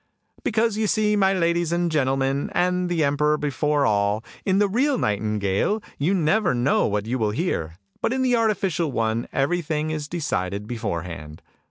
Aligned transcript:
"Because 0.43 0.77
you 0.77 0.87
see, 0.87 1.15
my 1.15 1.31
ladies 1.31 1.71
and 1.71 1.91
gentlemen, 1.91 2.49
and 2.55 2.89
the 2.89 3.03
emperor 3.03 3.37
before 3.37 3.85
all, 3.85 4.23
in 4.47 4.57
the 4.57 4.67
real 4.67 4.97
nightingale 4.97 5.83
you 5.99 6.15
never 6.15 6.55
know 6.55 6.87
what 6.87 7.05
you 7.05 7.19
will 7.19 7.29
hear, 7.29 7.75
but 8.01 8.11
in 8.11 8.23
the 8.23 8.35
artificial 8.35 8.91
one 8.91 9.27
everything 9.31 9.91
is 9.91 10.07
decided 10.07 10.65
beforehand! 10.65 11.43